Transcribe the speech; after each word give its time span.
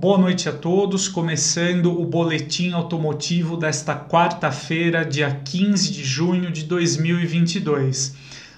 Boa 0.00 0.16
noite 0.16 0.48
a 0.48 0.52
todos, 0.52 1.08
começando 1.08 2.00
o 2.00 2.06
boletim 2.06 2.72
automotivo 2.72 3.54
desta 3.54 3.94
quarta-feira, 3.94 5.04
dia 5.04 5.30
15 5.44 5.92
de 5.92 6.02
junho 6.02 6.50
de 6.50 6.64
2022. 6.64 8.16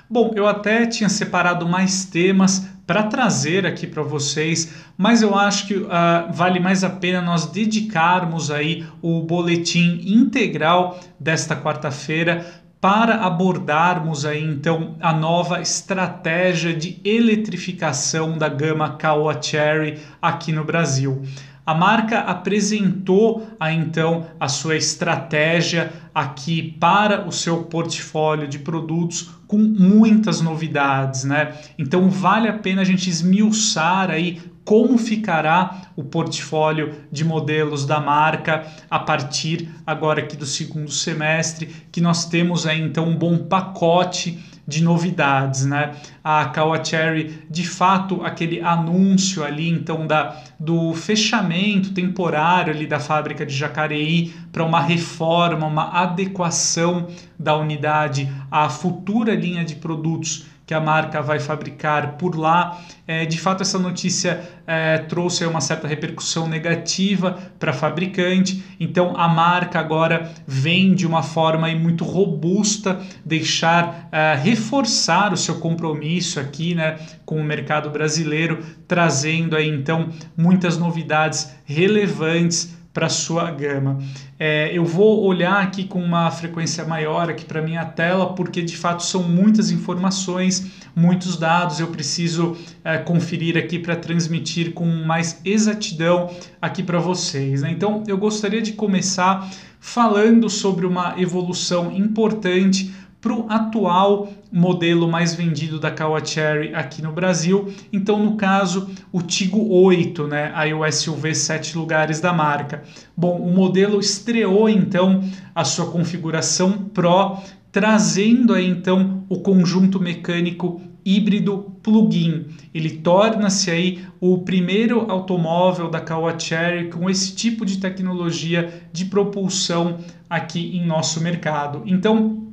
Bom, 0.09 0.30
eu 0.36 0.46
até 0.46 0.86
tinha 0.86 1.09
separado 1.09 1.68
mais 1.68 2.05
temas 2.05 2.64
para 2.86 3.02
trazer 3.02 3.66
aqui 3.66 3.89
para 3.89 4.05
vocês, 4.05 4.73
mas 4.96 5.20
eu 5.20 5.34
acho 5.34 5.66
que 5.66 5.75
uh, 5.75 5.89
vale 6.32 6.61
mais 6.61 6.84
a 6.84 6.91
pena 6.91 7.20
nós 7.20 7.46
dedicarmos 7.46 8.48
aí 8.48 8.86
o 9.02 9.20
boletim 9.22 10.00
integral 10.04 11.00
desta 11.18 11.56
quarta-feira 11.56 12.61
para 12.83 13.25
abordarmos 13.25 14.27
aí 14.27 14.43
então 14.43 14.96
a 15.01 15.12
nova 15.12 15.61
estratégia 15.61 16.75
de 16.75 17.01
eletrificação 17.05 18.36
da 18.36 18.49
gama 18.49 18.96
Caoa 18.96 19.40
Cherry 19.40 20.00
aqui 20.21 20.50
no 20.50 20.64
Brasil. 20.64 21.23
A 21.64 21.75
marca 21.75 22.18
apresentou 22.18 23.48
a, 23.58 23.72
então 23.72 24.26
a 24.40 24.48
sua 24.48 24.76
estratégia 24.76 25.93
aqui 26.12 26.76
para 26.80 27.26
o 27.26 27.30
seu 27.30 27.64
portfólio 27.64 28.48
de 28.48 28.58
produtos 28.58 29.30
com 29.46 29.58
muitas 29.58 30.40
novidades, 30.40 31.22
né? 31.22 31.56
Então 31.79 32.11
vale 32.11 32.48
a 32.48 32.55
pena 32.55 32.83
a 32.83 32.84
gente 32.84 33.08
esmiuçar 33.08 34.11
aí 34.11 34.41
como 34.64 34.98
ficará 34.98 35.83
o 35.97 36.05
portfólio 36.05 36.94
de 37.11 37.25
modelos 37.25 37.84
da 37.84 38.00
marca 38.00 38.67
a 38.91 38.98
partir 38.98 39.69
agora 39.86 40.20
aqui 40.20 40.36
do 40.36 40.47
segundo 40.47 40.91
semestre, 40.91 41.67
que 41.91 42.00
nós 42.00 42.27
temos 42.27 42.67
aí 42.67 42.81
então 42.81 43.08
um 43.08 43.17
bom 43.17 43.39
pacote 43.39 44.39
de 44.66 44.83
novidades, 44.83 45.64
né? 45.64 45.92
A 46.22 46.44
Kawacherry, 46.47 47.47
de 47.50 47.66
fato, 47.66 48.25
aquele 48.25 48.61
anúncio 48.61 49.44
ali 49.44 49.69
então 49.69 50.06
da 50.06 50.37
do 50.59 50.95
fechamento 50.95 51.92
temporário 51.92 52.72
ali 52.72 52.87
da 52.87 53.00
fábrica 53.00 53.45
de 53.45 53.55
Jacareí 53.55 54.33
para 54.53 54.64
uma 54.64 54.81
reforma, 54.81 55.67
uma 55.67 55.91
adequação 55.91 57.09
da 57.37 57.56
unidade 57.56 58.33
à 58.48 58.69
futura 58.69 59.34
linha 59.34 59.64
de 59.64 59.75
produtos 59.75 60.47
que 60.67 60.75
a 60.75 60.81
marca 60.81 61.21
vai 61.21 61.41
fabricar 61.41 62.13
por 62.17 62.37
lá. 62.37 62.81
É, 63.07 63.27
de 63.27 63.39
fato, 63.39 63.63
essa 63.63 63.79
notícia 63.79 64.41
é, 64.67 64.99
trouxe 64.99 65.45
uma 65.45 65.61
certa 65.61 65.89
repercussão 65.89 66.49
negativa 66.49 67.39
para 67.59 67.73
a 67.73 67.75
fabricante, 67.75 68.63
então 68.79 69.17
a 69.17 69.29
marca 69.29 69.79
agora 69.81 70.31
vem 70.47 70.95
de 70.95 71.07
uma 71.07 71.23
forma 71.23 71.69
muito 71.75 72.05
robusta, 72.05 73.01
deixar 73.25 74.09
é, 74.13 74.35
reforçar 74.35 75.33
o 75.33 75.37
seu 75.37 75.57
compromisso 75.57 76.39
aqui 76.39 76.75
né, 76.75 76.99
com 77.25 77.41
o 77.41 77.45
mercado 77.45 77.91
brasileiro, 77.91 78.65
trazendo 78.87 79.57
aí 79.57 79.69
então 79.69 80.11
muitas 80.37 80.79
novidades 80.79 81.55
relevantes 81.65 82.81
para 82.93 83.09
sua 83.09 83.51
gama. 83.51 83.98
É, 84.39 84.71
eu 84.77 84.85
vou 84.85 85.25
olhar 85.25 85.62
aqui 85.62 85.85
com 85.85 86.03
uma 86.03 86.31
frequência 86.31 86.85
maior 86.85 87.31
aqui 87.31 87.45
para 87.45 87.62
minha 87.62 87.84
tela, 87.84 88.34
porque 88.34 88.61
de 88.61 88.77
fato 88.77 89.03
são 89.03 89.23
muitas 89.23 89.71
informações, 89.71 90.71
muitos 90.95 91.37
dados, 91.37 91.81
eu 91.81 91.89
preciso 91.89 92.57
é, 92.84 92.99
conferir 92.99 93.57
aqui 93.57 93.79
para 93.79 93.97
transmitir 93.97 94.73
com 94.73 94.84
mais 94.84 95.41
exatidão 95.45 96.31
aqui 96.61 96.83
para 96.83 96.99
vocês. 96.99 97.62
Né? 97.62 97.71
Então 97.71 98.05
eu 98.07 98.19
gostaria 98.19 98.61
de 98.61 98.73
começar 98.73 99.51
falando 99.81 100.49
sobre 100.51 100.87
uma 100.87 101.15
evolução 101.19 101.91
importante 101.93 102.95
para 103.21 103.33
o 103.33 103.47
atual 103.49 104.33
modelo 104.53 105.08
mais 105.08 105.34
vendido 105.34 105.81
da 105.81 105.92
Cherry 106.25 106.75
aqui 106.75 107.00
no 107.00 107.11
Brasil. 107.11 107.72
Então, 107.92 108.22
no 108.22 108.36
caso, 108.36 108.91
o 109.11 109.22
Tigo 109.22 109.67
8, 109.72 110.27
né, 110.27 110.53
aí 110.55 110.75
o 110.75 110.91
SUV 110.91 111.34
7 111.34 111.78
lugares 111.78 112.20
da 112.20 112.33
marca. 112.33 112.83
Bom, 113.17 113.39
o 113.39 113.53
modelo 113.53 113.99
estreou 113.99 114.69
então 114.69 115.25
a 115.54 115.65
sua 115.65 115.87
configuração 115.87 116.72
Pro, 116.72 117.38
trazendo 117.71 118.53
aí 118.53 118.69
então 118.69 119.25
o 119.28 119.41
conjunto 119.41 119.99
mecânico 119.99 120.81
híbrido 121.04 121.72
plug-in. 121.82 122.47
Ele 122.72 122.91
torna-se 122.91 123.71
aí 123.71 124.04
o 124.21 124.38
primeiro 124.38 125.10
automóvel 125.10 125.91
da 125.91 126.03
Cherry 126.38 126.91
com 126.91 127.10
esse 127.10 127.34
tipo 127.34 127.65
de 127.65 127.78
tecnologia 127.78 128.82
de 128.93 129.06
propulsão 129.06 129.98
aqui 130.31 130.77
em 130.77 130.87
nosso 130.87 131.21
mercado. 131.21 131.82
Então, 131.87 132.52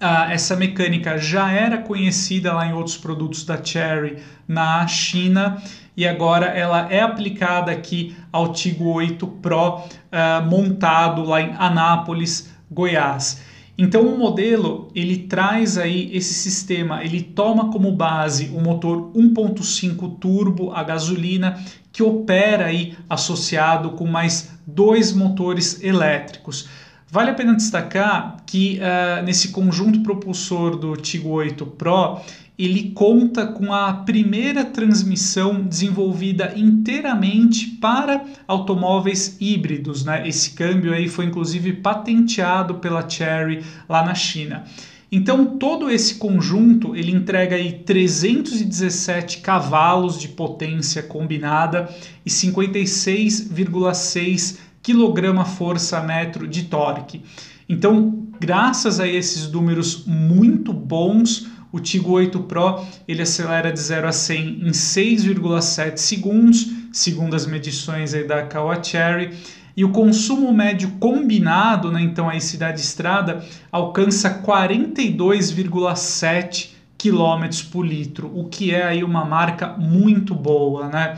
Uh, 0.00 0.30
essa 0.30 0.54
mecânica 0.54 1.18
já 1.18 1.50
era 1.50 1.78
conhecida 1.78 2.52
lá 2.52 2.64
em 2.64 2.72
outros 2.72 2.96
produtos 2.96 3.44
da 3.44 3.62
Cherry 3.62 4.18
na 4.46 4.86
China 4.86 5.60
e 5.96 6.06
agora 6.06 6.46
ela 6.46 6.86
é 6.88 7.00
aplicada 7.00 7.72
aqui 7.72 8.16
ao 8.30 8.52
Tigo 8.52 8.92
8 8.92 9.26
Pro 9.26 9.78
uh, 9.78 10.48
montado 10.48 11.24
lá 11.24 11.40
em 11.42 11.52
Anápolis, 11.58 12.48
Goiás. 12.70 13.42
Então 13.76 14.02
o 14.02 14.16
modelo 14.16 14.88
ele 14.94 15.18
traz 15.18 15.76
aí 15.76 16.08
esse 16.12 16.34
sistema, 16.34 17.02
ele 17.02 17.20
toma 17.20 17.72
como 17.72 17.90
base 17.90 18.52
o 18.54 18.60
motor 18.60 19.12
1.5 19.12 20.18
turbo 20.20 20.72
a 20.72 20.84
gasolina 20.84 21.60
que 21.92 22.04
opera 22.04 22.66
aí 22.66 22.96
associado 23.10 23.90
com 23.90 24.06
mais 24.06 24.52
dois 24.64 25.12
motores 25.12 25.82
elétricos. 25.82 26.68
Vale 27.10 27.30
a 27.30 27.34
pena 27.34 27.54
destacar 27.54 28.36
que 28.44 28.78
uh, 28.78 29.24
nesse 29.24 29.48
conjunto 29.48 30.00
propulsor 30.00 30.76
do 30.76 30.94
Tigo 30.94 31.30
8 31.30 31.64
Pro, 31.64 32.20
ele 32.58 32.90
conta 32.90 33.46
com 33.46 33.72
a 33.72 33.94
primeira 33.94 34.62
transmissão 34.62 35.62
desenvolvida 35.62 36.52
inteiramente 36.54 37.66
para 37.80 38.26
automóveis 38.46 39.38
híbridos. 39.40 40.04
Né? 40.04 40.28
Esse 40.28 40.50
câmbio 40.50 40.92
aí 40.92 41.08
foi 41.08 41.24
inclusive 41.24 41.72
patenteado 41.74 42.74
pela 42.74 43.08
Chery 43.08 43.64
lá 43.88 44.04
na 44.04 44.14
China. 44.14 44.64
Então 45.10 45.56
todo 45.56 45.90
esse 45.90 46.16
conjunto 46.16 46.94
ele 46.94 47.12
entrega 47.12 47.56
aí 47.56 47.72
317 47.72 49.38
cavalos 49.38 50.20
de 50.20 50.28
potência 50.28 51.02
combinada 51.02 51.88
e 52.26 52.28
56,6 52.28 54.67
quilograma-força-metro 54.82 56.46
de 56.46 56.64
torque. 56.64 57.22
Então, 57.68 58.26
graças 58.40 59.00
a 59.00 59.06
esses 59.06 59.50
números 59.50 60.04
muito 60.06 60.72
bons, 60.72 61.46
o 61.70 61.78
Tigo 61.78 62.12
8 62.12 62.40
Pro 62.40 62.82
ele 63.06 63.20
acelera 63.22 63.70
de 63.70 63.78
0 63.80 64.08
a 64.08 64.12
100 64.12 64.66
em 64.66 64.70
6,7 64.70 65.98
segundos, 65.98 66.66
segundo 66.92 67.36
as 67.36 67.46
medições 67.46 68.14
aí 68.14 68.26
da 68.26 68.48
Cherry, 68.82 69.36
e 69.76 69.84
o 69.84 69.90
consumo 69.90 70.50
médio 70.52 70.90
combinado, 70.98 71.92
né, 71.92 72.00
então 72.00 72.28
aí 72.28 72.40
cidade 72.40 72.80
estrada, 72.80 73.44
alcança 73.70 74.42
42,7 74.42 76.70
km 76.98 77.48
por 77.70 77.86
litro, 77.86 78.28
o 78.34 78.48
que 78.48 78.74
é 78.74 78.84
aí 78.84 79.04
uma 79.04 79.24
marca 79.24 79.68
muito 79.78 80.34
boa, 80.34 80.88
né? 80.88 81.16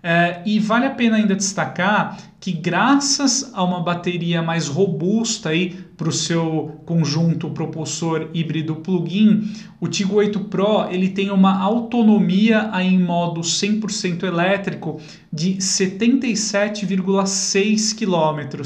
É, 0.00 0.40
e 0.46 0.60
vale 0.60 0.86
a 0.86 0.90
pena 0.90 1.16
ainda 1.16 1.34
destacar 1.34 2.16
que 2.38 2.52
graças 2.52 3.50
a 3.52 3.64
uma 3.64 3.82
bateria 3.82 4.40
mais 4.40 4.68
robusta 4.68 5.50
para 5.96 6.08
o 6.08 6.12
seu 6.12 6.80
conjunto 6.86 7.50
propulsor 7.50 8.30
híbrido 8.32 8.76
plug-in, 8.76 9.52
o 9.80 9.88
Tigo 9.88 10.14
8 10.14 10.38
Pro 10.44 10.88
ele 10.88 11.08
tem 11.08 11.32
uma 11.32 11.58
autonomia 11.58 12.70
aí 12.72 12.94
em 12.94 13.02
modo 13.02 13.40
100% 13.40 14.22
elétrico 14.22 15.00
de 15.32 15.56
77,6 15.56 17.98
km. 17.98 18.62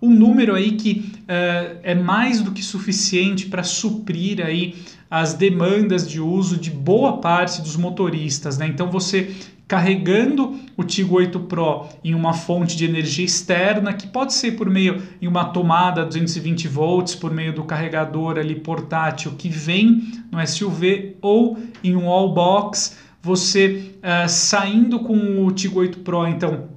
Um 0.00 0.10
número 0.10 0.54
aí 0.54 0.70
que 0.72 1.12
uh, 1.22 1.80
é 1.82 1.96
mais 1.96 2.40
do 2.42 2.52
que 2.52 2.62
suficiente 2.62 3.46
para 3.46 3.64
suprir 3.64 4.40
aí 4.44 4.76
as 5.10 5.34
demandas 5.34 6.08
de 6.08 6.20
uso 6.20 6.56
de 6.56 6.70
boa 6.70 7.18
parte 7.18 7.60
dos 7.62 7.76
motoristas. 7.76 8.56
Né? 8.58 8.68
Então 8.68 8.88
você 8.90 9.34
carregando 9.68 10.58
o 10.76 10.84
Tigo 10.84 11.16
8 11.16 11.40
Pro 11.40 11.86
em 12.04 12.14
uma 12.14 12.32
fonte 12.32 12.76
de 12.76 12.84
energia 12.84 13.24
externa, 13.24 13.92
que 13.92 14.06
pode 14.06 14.32
ser 14.32 14.52
por 14.52 14.70
meio 14.70 15.02
em 15.20 15.26
uma 15.26 15.46
tomada 15.46 16.04
220 16.04 16.68
volts, 16.68 17.14
por 17.14 17.32
meio 17.32 17.52
do 17.52 17.64
carregador 17.64 18.38
ali 18.38 18.54
portátil 18.54 19.32
que 19.32 19.48
vem 19.48 20.02
no 20.30 20.44
SUV 20.46 21.16
ou 21.20 21.58
em 21.82 21.96
um 21.96 22.08
all 22.08 22.32
box, 22.32 22.96
você 23.20 23.92
uh, 23.98 24.28
saindo 24.28 25.00
com 25.00 25.44
o 25.44 25.50
Tigo 25.50 25.80
8 25.80 25.98
Pro, 26.00 26.28
então 26.28 26.76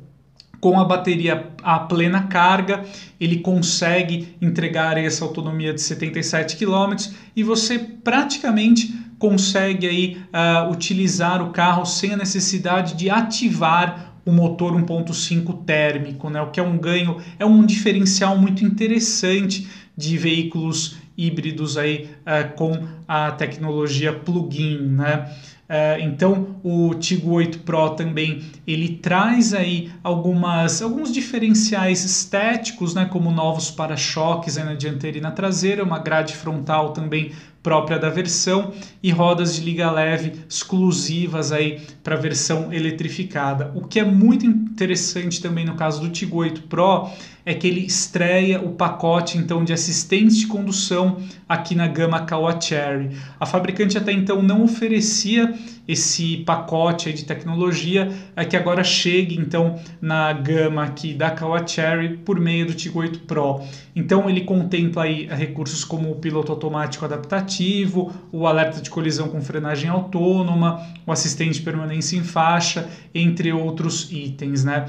com 0.60 0.80
a 0.80 0.84
bateria 0.84 1.52
a 1.64 1.80
plena 1.80 2.24
carga, 2.24 2.84
ele 3.20 3.40
consegue 3.40 4.36
entregar 4.42 4.98
essa 4.98 5.24
autonomia 5.24 5.74
de 5.74 5.82
77 5.82 6.58
km 6.58 6.96
e 7.36 7.44
você 7.44 7.80
praticamente 7.80 8.94
consegue 9.20 9.86
aí 9.86 10.18
uh, 10.34 10.72
utilizar 10.72 11.44
o 11.44 11.52
carro 11.52 11.86
sem 11.86 12.14
a 12.14 12.18
necessidade 12.18 12.96
de 12.96 13.10
ativar 13.10 14.14
o 14.26 14.32
motor 14.32 14.74
1.5 14.74 15.66
térmico, 15.66 16.30
né? 16.30 16.42
O 16.42 16.52
que 16.52 16.60
é 16.60 16.64
um 16.64 16.78
ganho, 16.78 17.18
é 17.38 17.46
um 17.46 17.66
diferencial 17.66 18.38
muito 18.38 18.64
interessante 18.64 19.68
de 19.96 20.18
veículos 20.18 20.98
híbridos 21.18 21.78
aí 21.78 22.10
uh, 22.22 22.56
com 22.56 22.88
a 23.08 23.32
tecnologia 23.32 24.14
plug-in, 24.14 24.78
né? 24.80 25.30
Uh, 25.70 26.02
então 26.02 26.56
o 26.64 26.96
Tigo 26.96 27.34
8 27.34 27.60
Pro 27.60 27.92
também 27.92 28.42
ele 28.66 28.96
traz 28.96 29.54
aí 29.54 29.92
algumas 30.04 30.82
alguns 30.82 31.14
diferenciais 31.14 32.04
estéticos, 32.04 32.96
né, 32.96 33.06
como 33.06 33.30
novos 33.30 33.70
para-choques 33.70 34.58
na 34.58 34.74
dianteira 34.74 35.20
e 35.20 35.22
na 35.22 35.30
traseira, 35.30 35.84
uma 35.84 36.00
grade 36.00 36.36
frontal 36.36 36.92
também 36.92 37.34
própria 37.62 38.00
da 38.00 38.10
versão 38.10 38.74
e 39.04 39.12
rodas 39.12 39.56
de 39.56 39.62
liga 39.62 39.92
leve 39.92 40.34
exclusivas 40.48 41.52
aí 41.52 41.82
para 42.04 42.16
a 42.16 42.20
versão 42.20 42.72
eletrificada. 42.72 43.72
O 43.76 43.82
que 43.82 44.00
é 44.00 44.06
muito 44.06 44.46
interessante 44.46 45.42
também 45.42 45.66
no 45.66 45.76
caso 45.76 46.02
do 46.02 46.10
Tigo 46.10 46.38
8 46.38 46.64
Pro 46.64 47.10
é 47.46 47.54
que 47.54 47.68
ele 47.68 47.86
estreia 47.86 48.62
o 48.62 48.74
pacote 48.74 49.38
então 49.38 49.64
de 49.64 49.74
assistentes 49.74 50.38
de 50.38 50.48
condução 50.48 51.18
aqui 51.48 51.76
na 51.76 51.88
gama 51.88 52.22
Kawa 52.22 52.60
Cherry. 52.60 53.10
A 53.40 53.46
fabricante 53.46 53.98
até 53.98 54.12
então 54.12 54.42
não 54.42 54.64
oferecia 54.64 55.54
esse 55.88 56.38
pacote 56.38 57.12
de 57.12 57.26
tecnologia 57.26 58.12
é 58.36 58.46
que 58.46 58.56
agora 58.56 58.84
chegue 58.84 59.36
então 59.36 59.80
na 60.02 60.32
gama 60.34 60.84
aqui 60.84 61.14
da 61.14 61.32
Kawa 61.32 61.66
Cherry 61.66 62.18
por 62.18 62.40
meio 62.40 62.68
do 62.68 62.74
Tigo 62.74 63.00
8 63.00 63.20
Pro. 63.20 63.62
Então 63.96 64.30
ele 64.30 64.42
contempla 64.42 65.04
aí 65.04 65.28
recursos 65.28 65.84
como 65.84 66.12
o 66.12 66.16
piloto 66.16 66.52
automático 66.52 67.06
adaptativo, 67.06 68.14
o 68.32 68.46
alerta 68.46 68.82
de 68.82 68.90
colisão 68.90 69.30
com 69.30 69.42
frenagem 69.42 69.90
autônoma, 69.90 70.86
o 71.06 71.12
assistente 71.12 71.56
de 71.56 71.62
permanência 71.62 72.18
em 72.18 72.24
faixa, 72.24 72.88
entre 73.14 73.52
outros 73.52 74.12
itens, 74.12 74.64
né? 74.64 74.86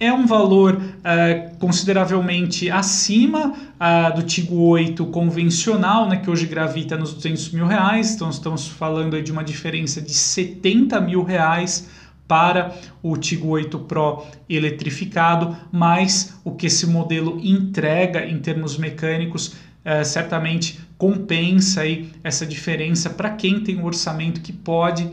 é 0.00 0.10
um 0.10 0.26
valor 0.26 0.76
uh, 0.76 1.56
consideravelmente 1.58 2.70
acima 2.70 3.52
uh, 3.52 4.16
do 4.16 4.22
Tigo 4.22 4.56
8 4.56 5.04
convencional, 5.06 6.08
né, 6.08 6.16
que 6.16 6.30
hoje 6.30 6.46
gravita 6.46 6.96
nos 6.96 7.12
200 7.12 7.50
mil 7.52 7.66
reais. 7.66 8.14
Então 8.14 8.30
estamos 8.30 8.66
falando 8.66 9.22
de 9.22 9.30
uma 9.30 9.44
diferença 9.44 10.00
de 10.00 10.14
70 10.14 10.98
mil 11.02 11.22
reais 11.22 11.90
para 12.26 12.74
o 13.02 13.14
Tigo 13.18 13.48
8 13.48 13.78
Pro 13.80 14.24
eletrificado, 14.48 15.54
mas 15.70 16.34
o 16.42 16.52
que 16.52 16.66
esse 16.66 16.86
modelo 16.86 17.38
entrega 17.42 18.24
em 18.24 18.38
termos 18.38 18.78
mecânicos 18.78 19.48
uh, 19.48 20.02
certamente 20.02 20.80
compensa 20.96 21.82
aí 21.82 22.10
essa 22.24 22.46
diferença 22.46 23.10
para 23.10 23.30
quem 23.30 23.60
tem 23.60 23.78
um 23.78 23.84
orçamento 23.84 24.40
que 24.40 24.52
pode 24.52 25.10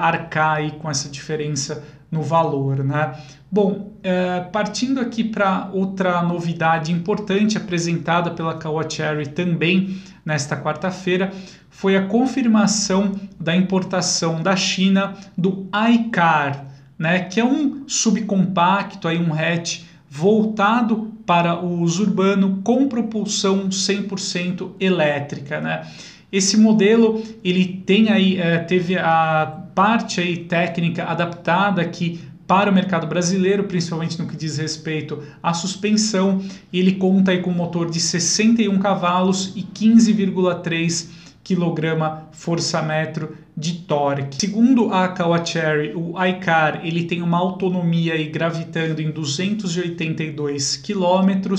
arcar 0.00 0.56
aí 0.56 0.72
com 0.72 0.90
essa 0.90 1.08
diferença 1.08 1.84
no 2.12 2.22
valor, 2.22 2.84
né? 2.84 3.14
Bom, 3.50 3.94
é, 4.02 4.40
partindo 4.52 5.00
aqui 5.00 5.24
para 5.24 5.70
outra 5.72 6.22
novidade 6.22 6.92
importante 6.92 7.56
apresentada 7.56 8.30
pela 8.30 8.58
Kawacherry 8.58 9.28
também 9.28 9.98
nesta 10.24 10.54
quarta-feira, 10.56 11.32
foi 11.70 11.96
a 11.96 12.06
confirmação 12.06 13.12
da 13.40 13.56
importação 13.56 14.42
da 14.42 14.54
China 14.54 15.14
do 15.36 15.66
iCar, 15.90 16.66
né, 16.98 17.20
que 17.20 17.40
é 17.40 17.44
um 17.44 17.88
subcompacto, 17.88 19.08
aí 19.08 19.18
um 19.18 19.32
hatch 19.34 19.80
voltado 20.08 21.12
para 21.24 21.58
o 21.58 21.80
uso 21.80 22.02
urbano 22.02 22.60
com 22.62 22.86
propulsão 22.88 23.68
100% 23.68 24.72
elétrica, 24.78 25.60
né? 25.60 25.86
Esse 26.30 26.56
modelo 26.56 27.22
ele 27.42 27.82
tem 27.86 28.10
aí 28.10 28.38
é, 28.38 28.58
teve 28.58 28.98
a 28.98 29.61
parte 29.74 30.20
aí 30.20 30.44
técnica 30.44 31.04
adaptada 31.04 31.80
aqui 31.82 32.20
para 32.46 32.70
o 32.70 32.74
mercado 32.74 33.06
brasileiro, 33.06 33.64
principalmente 33.64 34.18
no 34.20 34.26
que 34.26 34.36
diz 34.36 34.58
respeito 34.58 35.22
à 35.42 35.54
suspensão. 35.54 36.42
Ele 36.72 36.92
conta 36.92 37.30
aí 37.30 37.40
com 37.40 37.50
um 37.50 37.54
motor 37.54 37.90
de 37.90 38.00
61 38.00 38.78
cavalos 38.78 39.52
e 39.56 39.62
15,3 39.62 41.08
kg 41.44 42.26
força-metro 42.32 43.36
de 43.56 43.74
torque. 43.80 44.40
Segundo 44.40 44.92
a 44.92 45.08
Kawachery, 45.08 45.92
o 45.94 46.14
iCar 46.24 46.80
ele 46.84 47.04
tem 47.04 47.20
uma 47.22 47.38
autonomia 47.38 48.14
aí 48.14 48.28
gravitando 48.28 49.00
em 49.02 49.10
282 49.10 50.76
km 50.76 51.54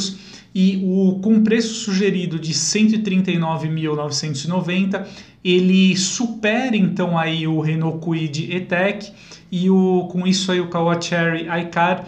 e 0.53 0.83
o 0.83 1.19
com 1.19 1.41
preço 1.43 1.73
sugerido 1.75 2.37
de 2.37 2.53
139.990 2.53 5.05
ele 5.43 5.97
supera 5.97 6.77
então 6.77 7.17
aí 7.17 7.47
o 7.47 7.59
Renault 7.59 7.97
Kwid 7.99 8.53
E-Tech 8.53 9.11
e 9.51 9.67
o, 9.69 10.07
com 10.11 10.25
isso 10.25 10.51
aí 10.51 10.61
o 10.61 10.69
Kawachery 10.69 11.47
iCar 11.61 12.05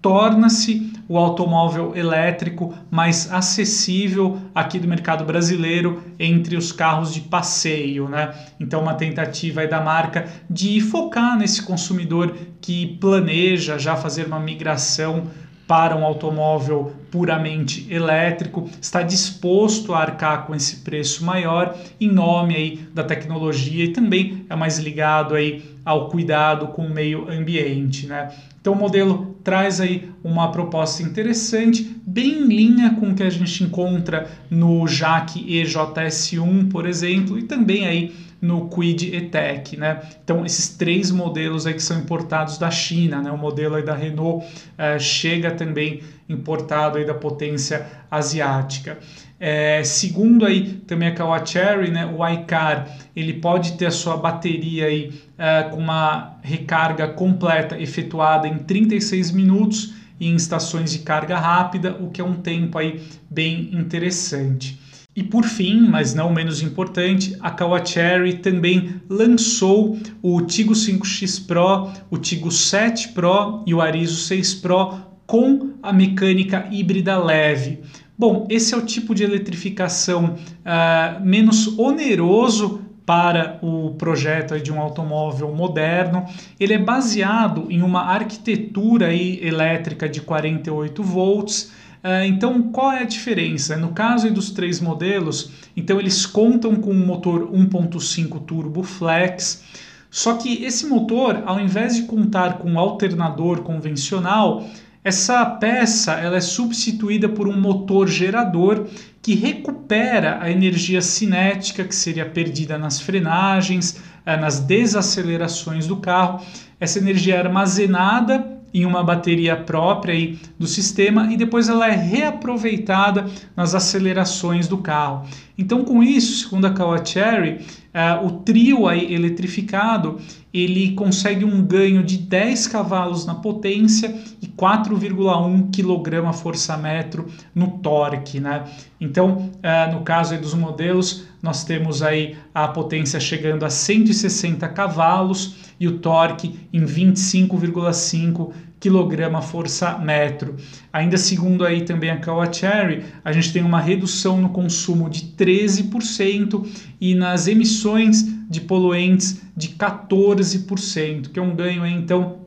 torna-se 0.00 0.92
o 1.08 1.16
automóvel 1.16 1.96
elétrico 1.96 2.74
mais 2.90 3.32
acessível 3.32 4.38
aqui 4.54 4.78
do 4.78 4.86
mercado 4.86 5.24
brasileiro 5.24 6.02
entre 6.18 6.56
os 6.56 6.70
carros 6.70 7.12
de 7.12 7.22
passeio, 7.22 8.08
né? 8.08 8.32
Então 8.60 8.82
uma 8.82 8.94
tentativa 8.94 9.66
da 9.66 9.80
marca 9.80 10.28
de 10.48 10.80
focar 10.80 11.36
nesse 11.36 11.62
consumidor 11.62 12.36
que 12.60 12.98
planeja 13.00 13.78
já 13.78 13.96
fazer 13.96 14.26
uma 14.26 14.38
migração 14.38 15.26
para 15.68 15.94
um 15.94 16.02
automóvel 16.02 16.92
puramente 17.10 17.86
elétrico, 17.92 18.70
está 18.80 19.02
disposto 19.02 19.92
a 19.92 20.00
arcar 20.00 20.46
com 20.46 20.54
esse 20.54 20.76
preço 20.76 21.22
maior 21.22 21.76
em 22.00 22.10
nome 22.10 22.56
aí 22.56 22.80
da 22.94 23.04
tecnologia 23.04 23.84
e 23.84 23.92
também 23.92 24.46
é 24.48 24.56
mais 24.56 24.78
ligado 24.78 25.34
aí 25.34 25.62
ao 25.84 26.08
cuidado 26.08 26.68
com 26.68 26.86
o 26.86 26.90
meio 26.90 27.30
ambiente, 27.30 28.06
né? 28.06 28.30
Então 28.60 28.72
o 28.72 28.76
modelo 28.76 29.36
traz 29.44 29.78
aí 29.80 30.10
uma 30.24 30.50
proposta 30.50 31.02
interessante, 31.02 31.96
bem 32.06 32.40
em 32.40 32.46
linha 32.46 32.96
com 32.98 33.10
o 33.10 33.14
que 33.14 33.22
a 33.22 33.30
gente 33.30 33.62
encontra 33.62 34.26
no 34.50 34.86
JAC 34.86 35.44
EJS1, 35.44 36.70
por 36.70 36.86
exemplo, 36.86 37.38
e 37.38 37.42
também 37.42 37.86
aí 37.86 38.14
no 38.40 38.68
Quid 38.68 39.14
E-Tech, 39.14 39.76
né? 39.76 40.00
Então 40.22 40.44
esses 40.46 40.68
três 40.68 41.10
modelos 41.10 41.66
aí 41.66 41.74
que 41.74 41.82
são 41.82 41.98
importados 41.98 42.58
da 42.58 42.70
China, 42.70 43.20
né? 43.20 43.30
O 43.30 43.38
modelo 43.38 43.74
aí 43.74 43.82
da 43.82 43.94
Renault 43.94 44.46
uh, 44.46 45.00
chega 45.00 45.50
também 45.50 46.02
importado 46.28 46.98
aí 46.98 47.06
da 47.06 47.14
potência 47.14 47.86
asiática. 48.10 48.98
É, 49.40 49.84
segundo 49.84 50.44
aí 50.44 50.74
também 50.86 51.08
a 51.08 51.14
Kawachery, 51.14 51.92
né, 51.92 52.04
o 52.06 52.26
iCar 52.28 52.88
ele 53.14 53.34
pode 53.34 53.74
ter 53.74 53.86
a 53.86 53.90
sua 53.90 54.16
bateria 54.16 54.86
aí 54.86 55.12
uh, 55.38 55.70
com 55.70 55.76
uma 55.76 56.38
recarga 56.42 57.06
completa 57.06 57.80
efetuada 57.80 58.48
em 58.48 58.58
36 58.58 59.30
minutos 59.30 59.94
em 60.20 60.34
estações 60.34 60.92
de 60.92 60.98
carga 61.00 61.38
rápida, 61.38 61.96
o 62.00 62.10
que 62.10 62.20
é 62.20 62.24
um 62.24 62.34
tempo 62.34 62.76
aí 62.78 63.00
bem 63.30 63.70
interessante. 63.72 64.78
E 65.18 65.22
por 65.24 65.44
fim, 65.44 65.80
mas 65.80 66.14
não 66.14 66.32
menos 66.32 66.62
importante, 66.62 67.36
a 67.40 67.50
Kawachery 67.50 68.34
também 68.34 69.00
lançou 69.10 69.98
o 70.22 70.40
Tigo 70.42 70.74
5X 70.74 71.44
Pro, 71.44 71.90
o 72.08 72.16
Tigo 72.16 72.52
7 72.52 73.08
Pro 73.08 73.64
e 73.66 73.74
o 73.74 73.80
Arizo 73.80 74.14
6 74.14 74.54
Pro 74.54 74.94
com 75.26 75.72
a 75.82 75.92
mecânica 75.92 76.68
híbrida 76.70 77.18
leve. 77.18 77.80
Bom, 78.16 78.46
esse 78.48 78.72
é 78.72 78.76
o 78.76 78.86
tipo 78.86 79.12
de 79.12 79.24
eletrificação 79.24 80.36
uh, 80.36 81.20
menos 81.20 81.76
oneroso 81.76 82.82
para 83.04 83.58
o 83.60 83.96
projeto 83.96 84.60
de 84.60 84.72
um 84.72 84.78
automóvel 84.78 85.52
moderno. 85.52 86.26
Ele 86.60 86.74
é 86.74 86.78
baseado 86.78 87.66
em 87.70 87.82
uma 87.82 88.02
arquitetura 88.02 89.12
elétrica 89.12 90.08
de 90.08 90.20
48 90.20 91.02
volts. 91.02 91.72
Uh, 92.02 92.24
então, 92.26 92.62
qual 92.70 92.92
é 92.92 93.00
a 93.00 93.04
diferença? 93.04 93.76
No 93.76 93.88
caso 93.88 94.30
dos 94.30 94.50
três 94.50 94.80
modelos, 94.80 95.50
então 95.76 95.98
eles 95.98 96.24
contam 96.24 96.76
com 96.76 96.90
um 96.90 97.06
motor 97.06 97.50
1.5 97.50 98.40
turbo 98.44 98.82
flex. 98.82 99.64
Só 100.10 100.34
que 100.34 100.64
esse 100.64 100.86
motor, 100.86 101.42
ao 101.44 101.60
invés 101.60 101.96
de 101.96 102.02
contar 102.02 102.58
com 102.58 102.70
um 102.70 102.78
alternador 102.78 103.62
convencional, 103.62 104.64
essa 105.04 105.44
peça 105.44 106.12
ela 106.12 106.36
é 106.36 106.40
substituída 106.40 107.28
por 107.28 107.48
um 107.48 107.58
motor 107.58 108.08
gerador 108.08 108.86
que 109.22 109.34
recupera 109.34 110.38
a 110.40 110.50
energia 110.50 111.02
cinética 111.02 111.84
que 111.84 111.94
seria 111.94 112.24
perdida 112.24 112.78
nas 112.78 113.00
frenagens, 113.00 114.02
eh, 114.24 114.36
nas 114.36 114.60
desacelerações 114.60 115.86
do 115.86 115.96
carro. 115.96 116.40
Essa 116.80 116.98
energia 116.98 117.34
é 117.34 117.38
armazenada 117.38 118.38
em 118.72 118.84
uma 118.84 119.02
bateria 119.02 119.56
própria 119.56 120.14
aí 120.14 120.38
do 120.58 120.66
sistema 120.66 121.32
e 121.32 121.36
depois 121.36 121.68
ela 121.68 121.88
é 121.88 121.94
reaproveitada 121.94 123.26
nas 123.56 123.74
acelerações 123.74 124.68
do 124.68 124.78
carro. 124.78 125.26
Então, 125.56 125.84
com 125.84 126.02
isso, 126.02 126.44
segundo 126.44 126.66
a 126.66 126.70
Kawacheri, 126.70 127.64
uh, 127.98 128.24
o 128.24 128.30
trio 128.40 128.86
aí 128.86 129.12
eletrificado 129.12 130.20
ele 130.54 130.92
consegue 130.92 131.44
um 131.44 131.62
ganho 131.62 132.02
de 132.02 132.16
10 132.16 132.68
cavalos 132.68 133.26
na 133.26 133.34
potência 133.34 134.14
e 134.40 134.46
4,1 134.46 135.70
kgfm 135.70 137.26
no 137.54 137.78
torque, 137.78 138.40
né? 138.40 138.64
Então, 139.00 139.50
uh, 139.56 139.92
no 139.92 140.00
caso 140.02 140.38
dos 140.38 140.54
modelos, 140.54 141.26
nós 141.42 141.64
temos 141.64 142.02
aí 142.02 142.36
a 142.54 142.68
potência 142.68 143.20
chegando 143.20 143.64
a 143.64 143.70
160 143.70 144.66
cavalos 144.68 145.56
e 145.78 145.86
o 145.86 145.98
torque 145.98 146.58
em 146.72 146.84
25,5 146.84 148.52
kg 148.80 149.42
força 149.42 149.98
metro. 149.98 150.56
Ainda 150.92 151.16
segundo 151.16 151.64
aí 151.64 151.82
também 151.82 152.10
a 152.10 152.18
Kawacheri, 152.18 153.04
a 153.24 153.32
gente 153.32 153.52
tem 153.52 153.62
uma 153.62 153.80
redução 153.80 154.40
no 154.40 154.50
consumo 154.50 155.08
de 155.08 155.22
13% 155.36 156.66
e 157.00 157.14
nas 157.14 157.46
emissões 157.46 158.24
de 158.48 158.60
poluentes 158.60 159.40
de 159.56 159.68
14%, 159.70 161.30
que 161.30 161.38
é 161.38 161.42
um 161.42 161.54
ganho 161.54 161.82
aí, 161.82 161.92
então 161.92 162.38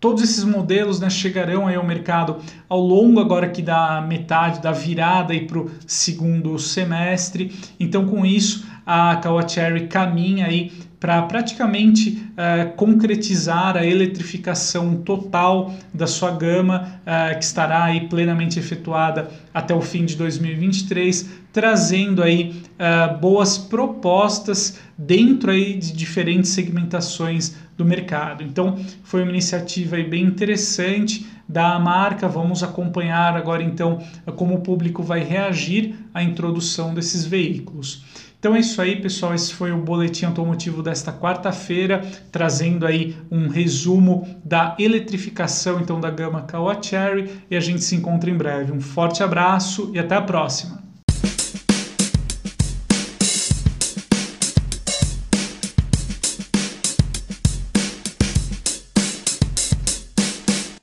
Todos 0.00 0.22
esses 0.22 0.44
modelos 0.44 0.98
né, 0.98 1.10
chegarão 1.10 1.66
aí 1.66 1.76
ao 1.76 1.86
mercado 1.86 2.38
ao 2.66 2.80
longo 2.80 3.20
agora 3.20 3.46
aqui 3.46 3.60
da 3.60 4.00
metade 4.00 4.60
da 4.60 4.72
virada 4.72 5.38
para 5.40 5.58
o 5.58 5.70
segundo 5.86 6.58
semestre. 6.58 7.54
Então, 7.78 8.06
com 8.06 8.24
isso, 8.24 8.64
a 8.86 9.16
Kawacherry 9.16 9.88
caminha 9.88 10.46
aí 10.46 10.72
para 10.98 11.22
praticamente 11.22 12.22
uh, 12.32 12.74
concretizar 12.76 13.76
a 13.76 13.86
eletrificação 13.86 14.96
total 14.96 15.74
da 15.94 16.06
sua 16.06 16.30
gama, 16.30 17.00
uh, 17.00 17.38
que 17.38 17.44
estará 17.44 17.84
aí 17.84 18.08
plenamente 18.08 18.58
efetuada 18.58 19.30
até 19.52 19.74
o 19.74 19.80
fim 19.80 20.04
de 20.04 20.14
2023, 20.16 21.28
trazendo 21.52 22.22
aí 22.22 22.62
uh, 22.78 23.18
boas 23.18 23.56
propostas 23.56 24.78
dentro 24.96 25.50
aí 25.50 25.74
de 25.74 25.92
diferentes 25.92 26.50
segmentações 26.50 27.54
do 27.80 27.84
mercado. 27.84 28.42
Então, 28.42 28.78
foi 29.02 29.22
uma 29.22 29.30
iniciativa 29.30 29.96
bem 29.96 30.24
interessante 30.24 31.26
da 31.48 31.78
marca. 31.78 32.28
Vamos 32.28 32.62
acompanhar 32.62 33.34
agora 33.36 33.62
então 33.62 33.98
como 34.36 34.54
o 34.54 34.60
público 34.60 35.02
vai 35.02 35.24
reagir 35.24 35.94
à 36.14 36.22
introdução 36.22 36.94
desses 36.94 37.24
veículos. 37.24 38.04
Então 38.38 38.54
é 38.54 38.60
isso 38.60 38.80
aí, 38.80 38.96
pessoal. 38.96 39.34
Esse 39.34 39.52
foi 39.52 39.70
o 39.70 39.82
boletim 39.82 40.24
automotivo 40.24 40.82
desta 40.82 41.12
quarta-feira, 41.12 42.00
trazendo 42.32 42.86
aí 42.86 43.14
um 43.30 43.48
resumo 43.48 44.26
da 44.42 44.74
eletrificação 44.78 45.78
então 45.78 46.00
da 46.00 46.10
gama 46.10 46.42
Kawa 46.42 46.82
Cherry 46.82 47.30
e 47.50 47.56
a 47.56 47.60
gente 47.60 47.82
se 47.82 47.96
encontra 47.96 48.30
em 48.30 48.36
breve. 48.36 48.72
Um 48.72 48.80
forte 48.80 49.22
abraço 49.22 49.90
e 49.92 49.98
até 49.98 50.14
a 50.14 50.22
próxima. 50.22 50.79